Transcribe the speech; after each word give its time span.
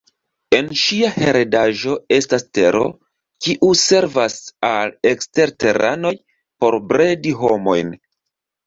En 0.59 0.69
ŝia 0.83 1.09
heredaĵo 1.17 1.93
estas 2.17 2.47
Tero, 2.59 2.81
kiu 3.47 3.71
servas 3.85 4.41
al 4.73 4.97
eksterteranoj 5.15 6.17
por 6.65 6.83
bredi 6.95 7.41
homojn. 7.47 7.99